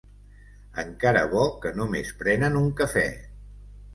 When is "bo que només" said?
1.33-2.11